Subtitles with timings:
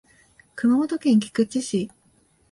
[0.55, 1.91] 熊本県菊池市